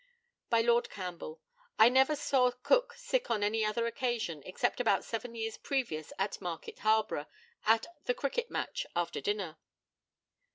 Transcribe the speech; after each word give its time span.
By 0.49 0.61
Lord 0.61 0.89
CAMPBELL: 0.89 1.39
I 1.77 1.87
never 1.87 2.15
saw 2.15 2.49
Cook 2.63 2.93
sick 2.93 3.29
on 3.29 3.43
any 3.43 3.63
other 3.63 3.85
occasion, 3.85 4.41
except 4.47 4.79
about 4.79 5.03
seven 5.03 5.35
years 5.35 5.57
previous 5.57 6.11
at 6.17 6.41
Market 6.41 6.79
Harborough, 6.79 7.27
at 7.67 7.85
the 8.05 8.15
cricket 8.15 8.49
match, 8.49 8.87
after 8.95 9.21
dinner. 9.21 9.57